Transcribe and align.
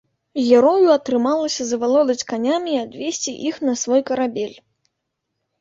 Герою 0.45 0.87
атрымалася 0.93 1.67
завалодаць 1.71 2.25
канямі 2.31 2.71
і 2.77 2.79
адвесці 2.85 3.35
іх 3.51 3.55
на 3.71 3.77
свой 3.83 4.01
карабель. 4.09 4.57